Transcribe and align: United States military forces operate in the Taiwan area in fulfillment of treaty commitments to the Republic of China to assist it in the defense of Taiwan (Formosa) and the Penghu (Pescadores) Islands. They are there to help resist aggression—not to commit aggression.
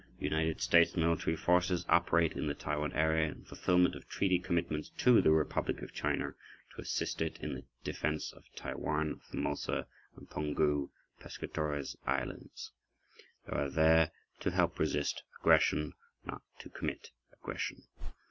United 0.17 0.59
States 0.59 0.95
military 0.95 1.35
forces 1.35 1.85
operate 1.87 2.33
in 2.33 2.47
the 2.47 2.55
Taiwan 2.55 2.91
area 2.93 3.29
in 3.29 3.43
fulfillment 3.43 3.93
of 3.93 4.07
treaty 4.07 4.39
commitments 4.39 4.89
to 4.97 5.21
the 5.21 5.29
Republic 5.29 5.83
of 5.83 5.93
China 5.93 6.33
to 6.75 6.81
assist 6.81 7.21
it 7.21 7.37
in 7.39 7.53
the 7.53 7.63
defense 7.83 8.33
of 8.33 8.43
Taiwan 8.55 9.19
(Formosa) 9.29 9.85
and 10.15 10.27
the 10.27 10.33
Penghu 10.33 10.89
(Pescadores) 11.19 11.95
Islands. 12.07 12.71
They 13.45 13.55
are 13.55 13.69
there 13.69 14.09
to 14.39 14.49
help 14.49 14.79
resist 14.79 15.21
aggression—not 15.39 16.41
to 16.57 16.69
commit 16.71 17.11
aggression. 17.39 17.83